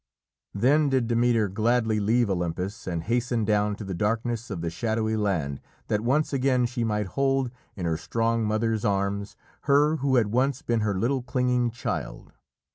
[0.55, 5.15] Then did Demeter gladly leave Olympus and hasten down to the darkness of the shadowy
[5.15, 9.35] land that once again she might hold, in her strong mother's arms,
[9.65, 12.33] her who had once been her little clinging child.